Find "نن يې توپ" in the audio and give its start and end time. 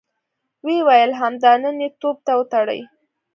1.61-2.17